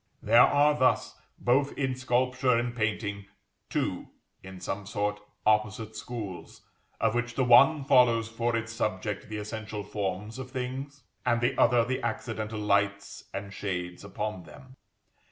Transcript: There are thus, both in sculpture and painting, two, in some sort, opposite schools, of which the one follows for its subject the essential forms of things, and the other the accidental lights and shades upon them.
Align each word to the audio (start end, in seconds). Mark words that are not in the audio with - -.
There 0.23 0.41
are 0.41 0.73
thus, 0.73 1.13
both 1.37 1.77
in 1.77 1.95
sculpture 1.95 2.57
and 2.57 2.75
painting, 2.75 3.27
two, 3.69 4.07
in 4.41 4.59
some 4.59 4.87
sort, 4.87 5.19
opposite 5.45 5.95
schools, 5.95 6.63
of 6.99 7.13
which 7.13 7.35
the 7.35 7.43
one 7.43 7.83
follows 7.83 8.27
for 8.27 8.55
its 8.55 8.73
subject 8.73 9.29
the 9.29 9.37
essential 9.37 9.83
forms 9.83 10.39
of 10.39 10.49
things, 10.49 11.03
and 11.23 11.39
the 11.39 11.55
other 11.55 11.85
the 11.85 12.01
accidental 12.01 12.59
lights 12.59 13.25
and 13.31 13.53
shades 13.53 14.03
upon 14.03 14.41
them. 14.45 14.75